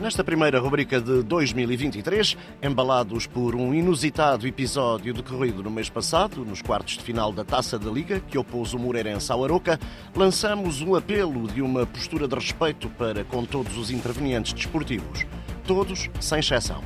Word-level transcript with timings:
Nesta 0.00 0.24
primeira 0.24 0.58
rubrica 0.58 0.98
de 0.98 1.22
2023, 1.22 2.34
embalados 2.62 3.26
por 3.26 3.54
um 3.54 3.74
inusitado 3.74 4.46
episódio 4.46 5.12
decorrido 5.12 5.62
no 5.62 5.70
mês 5.70 5.90
passado, 5.90 6.42
nos 6.42 6.62
quartos 6.62 6.96
de 6.96 7.04
final 7.04 7.30
da 7.30 7.44
Taça 7.44 7.78
da 7.78 7.90
Liga, 7.90 8.18
que 8.18 8.38
opôs 8.38 8.72
o 8.72 8.78
Moreirense 8.78 9.30
ao 9.30 9.44
Aroca, 9.44 9.78
lançamos 10.16 10.80
um 10.80 10.94
apelo 10.94 11.46
de 11.48 11.60
uma 11.60 11.84
postura 11.84 12.26
de 12.26 12.34
respeito 12.34 12.88
para 12.96 13.24
com 13.24 13.44
todos 13.44 13.76
os 13.76 13.90
intervenientes 13.90 14.54
desportivos. 14.54 15.26
Todos, 15.66 16.08
sem 16.18 16.38
exceção. 16.38 16.82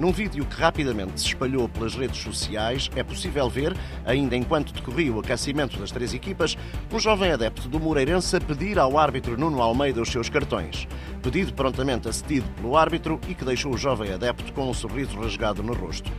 Num 0.00 0.12
vídeo 0.12 0.46
que 0.46 0.58
rapidamente 0.58 1.20
se 1.20 1.26
espalhou 1.26 1.68
pelas 1.68 1.94
redes 1.94 2.22
sociais, 2.22 2.90
é 2.96 3.02
possível 3.02 3.50
ver, 3.50 3.76
ainda 4.06 4.34
enquanto 4.34 4.72
decorria 4.72 5.12
o 5.12 5.20
aquecimento 5.20 5.78
das 5.78 5.90
três 5.90 6.14
equipas, 6.14 6.56
um 6.90 6.98
jovem 6.98 7.32
adepto 7.32 7.68
do 7.68 7.78
Moreirense 7.78 8.34
a 8.34 8.40
pedir 8.40 8.78
ao 8.78 8.96
árbitro 8.96 9.36
Nuno 9.36 9.60
Almeida 9.60 10.00
os 10.00 10.08
seus 10.08 10.30
cartões. 10.30 10.88
Pedido 11.22 11.52
prontamente 11.52 12.08
acedido 12.08 12.48
pelo 12.52 12.78
árbitro 12.78 13.20
e 13.28 13.34
que 13.34 13.44
deixou 13.44 13.74
o 13.74 13.76
jovem 13.76 14.10
adepto 14.10 14.50
com 14.54 14.70
um 14.70 14.72
sorriso 14.72 15.20
rasgado 15.20 15.62
no 15.62 15.74
rosto. 15.74 16.10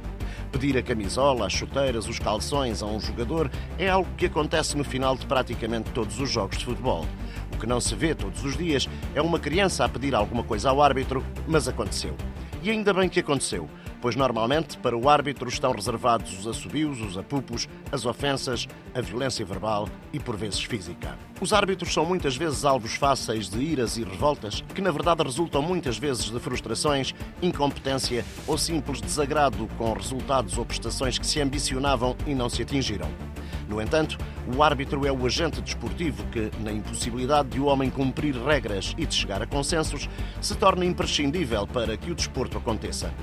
Pedir 0.52 0.78
a 0.78 0.84
camisola, 0.84 1.48
as 1.48 1.54
chuteiras, 1.54 2.08
os 2.08 2.20
calções 2.20 2.84
a 2.84 2.86
um 2.86 3.00
jogador 3.00 3.50
é 3.80 3.90
algo 3.90 4.14
que 4.16 4.28
acontece 4.28 4.78
no 4.78 4.84
final 4.84 5.18
de 5.18 5.26
praticamente 5.26 5.90
todos 5.90 6.20
os 6.20 6.30
jogos 6.30 6.60
de 6.60 6.66
futebol. 6.66 7.04
O 7.52 7.58
que 7.58 7.66
não 7.66 7.82
se 7.82 7.96
vê 7.96 8.14
todos 8.14 8.44
os 8.44 8.56
dias 8.56 8.88
é 9.16 9.22
uma 9.24 9.40
criança 9.40 9.84
a 9.84 9.90
pedir 9.90 10.14
alguma 10.14 10.44
coisa 10.44 10.70
ao 10.70 10.84
árbitro, 10.84 11.26
mas 11.48 11.68
aconteceu. 11.68 12.16
E 12.64 12.70
ainda 12.70 12.94
bem 12.94 13.10
que 13.10 13.20
aconteceu, 13.20 13.68
pois 14.00 14.16
normalmente 14.16 14.78
para 14.78 14.96
o 14.96 15.10
árbitro 15.10 15.50
estão 15.50 15.72
reservados 15.72 16.38
os 16.38 16.48
assobios, 16.48 17.02
os 17.02 17.18
apupos, 17.18 17.68
as 17.92 18.06
ofensas, 18.06 18.68
a 18.94 19.02
violência 19.02 19.44
verbal 19.44 19.90
e 20.14 20.20
por 20.20 20.38
vezes 20.38 20.62
física. 20.62 21.18
Os 21.40 21.54
árbitros 21.54 21.92
são 21.92 22.06
muitas 22.06 22.36
vezes 22.36 22.64
alvos 22.64 22.96
fáceis 22.96 23.50
de 23.50 23.60
iras 23.60 23.98
e 23.98 24.04
revoltas, 24.04 24.64
que 24.76 24.82
na 24.82 24.92
verdade 24.92 25.24
resultam 25.24 25.62
muitas 25.62 25.98
vezes 25.98 26.26
de 26.26 26.40
frustrações, 26.40 27.16
incompetência 27.42 28.24
ou 28.46 28.60
simples 28.60 29.02
desagrado 29.02 29.68
com 29.78 29.94
resultados 29.94 30.58
ou 30.58 30.66
prestações 30.66 31.18
que 31.18 31.26
se 31.26 31.42
ambicionavam 31.42 32.16
e 32.28 32.36
não 32.36 32.48
se 32.48 32.62
atingiram. 32.62 33.31
No 33.72 33.82
entanto, 33.82 34.18
o 34.54 34.62
árbitro 34.62 35.08
é 35.08 35.12
o 35.14 35.26
agente 35.26 35.62
desportivo 35.62 36.26
que, 36.26 36.52
na 36.60 36.74
impossibilidade 36.74 37.48
de 37.48 37.60
o 37.62 37.68
homem 37.68 37.90
cumprir 37.90 38.36
regras 38.36 38.94
e 38.98 39.06
de 39.06 39.16
chegar 39.16 39.42
a 39.42 39.48
consensos, 39.48 40.10
se 40.42 40.54
torna 40.56 40.84
imprescindível 40.84 41.66
para 41.66 41.96
que 41.96 42.12
o 42.12 42.16
desporto 42.16 42.58
aconteça. 42.58 43.14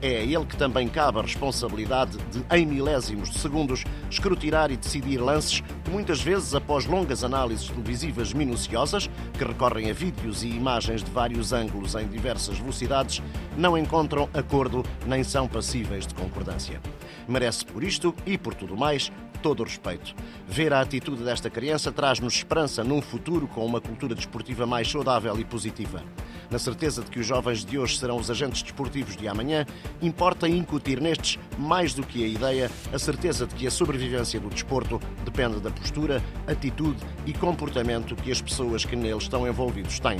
É 0.00 0.18
a 0.18 0.20
ele 0.20 0.46
que 0.46 0.56
também 0.56 0.86
cabe 0.86 1.18
a 1.18 1.22
responsabilidade 1.22 2.16
de, 2.30 2.44
em 2.56 2.64
milésimos 2.64 3.30
de 3.30 3.38
segundos, 3.40 3.82
escrutinar 4.08 4.70
e 4.70 4.76
decidir 4.76 5.18
lances 5.18 5.60
que 5.82 5.90
muitas 5.90 6.20
vezes, 6.22 6.54
após 6.54 6.86
longas 6.86 7.24
análises 7.24 7.68
televisivas 7.68 8.32
minuciosas, 8.32 9.10
que 9.36 9.44
recorrem 9.44 9.90
a 9.90 9.92
vídeos 9.92 10.44
e 10.44 10.48
imagens 10.48 11.02
de 11.02 11.10
vários 11.10 11.52
ângulos 11.52 11.96
em 11.96 12.06
diversas 12.06 12.58
velocidades, 12.58 13.20
não 13.56 13.76
encontram 13.76 14.28
acordo 14.32 14.84
nem 15.04 15.24
são 15.24 15.48
passíveis 15.48 16.06
de 16.06 16.14
concordância. 16.14 16.80
Merece 17.26 17.66
por 17.66 17.82
isto 17.82 18.14
e 18.24 18.38
por 18.38 18.54
tudo 18.54 18.76
mais 18.76 19.10
todo 19.46 19.60
o 19.60 19.64
respeito. 19.64 20.12
Ver 20.48 20.72
a 20.72 20.80
atitude 20.80 21.22
desta 21.22 21.48
criança 21.48 21.92
traz-nos 21.92 22.34
esperança 22.34 22.82
num 22.82 23.00
futuro 23.00 23.46
com 23.46 23.64
uma 23.64 23.80
cultura 23.80 24.12
desportiva 24.12 24.66
mais 24.66 24.90
saudável 24.90 25.38
e 25.38 25.44
positiva. 25.44 26.02
Na 26.50 26.58
certeza 26.58 27.00
de 27.00 27.12
que 27.12 27.20
os 27.20 27.26
jovens 27.28 27.64
de 27.64 27.78
hoje 27.78 27.96
serão 27.96 28.16
os 28.16 28.28
agentes 28.28 28.60
desportivos 28.60 29.16
de 29.16 29.28
amanhã, 29.28 29.64
importa 30.02 30.48
incutir 30.48 31.00
nestes, 31.00 31.38
mais 31.56 31.94
do 31.94 32.04
que 32.04 32.24
a 32.24 32.26
ideia, 32.26 32.68
a 32.92 32.98
certeza 32.98 33.46
de 33.46 33.54
que 33.54 33.68
a 33.68 33.70
sobrevivência 33.70 34.40
do 34.40 34.48
desporto 34.48 35.00
depende 35.24 35.60
da 35.60 35.70
postura, 35.70 36.20
atitude 36.48 36.98
e 37.24 37.32
comportamento 37.32 38.16
que 38.16 38.32
as 38.32 38.42
pessoas 38.42 38.84
que 38.84 38.96
nele 38.96 39.16
estão 39.16 39.46
envolvidos 39.46 40.00
têm. 40.00 40.18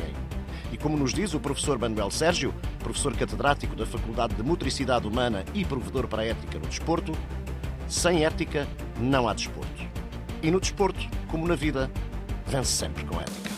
E 0.71 0.77
como 0.77 0.97
nos 0.97 1.13
diz 1.13 1.35
o 1.35 1.41
professor 1.41 1.81
Manuel 1.81 2.13
Sérgio, 2.13 2.55
professor 2.79 3.17
catedrático 3.17 3.75
da 3.75 3.87
Faculdade 3.87 4.37
de 4.37 4.43
Motricidade 4.45 5.09
Humana 5.09 5.45
e 5.53 5.65
provedor 5.65 6.07
para 6.07 6.23
a 6.23 6.27
ética 6.27 6.61
no 6.61 6.67
desporto, 6.67 7.13
sem 7.89 8.25
ética 8.25 8.67
não 9.01 9.29
há 9.29 9.35
desporto. 9.35 9.83
E 10.43 10.51
no 10.51 10.61
desporto, 10.61 11.01
como 11.29 11.47
na 11.47 11.55
vida, 11.55 11.91
vence 12.47 12.73
sempre 12.73 13.05
com 13.05 13.21
ética. 13.21 13.56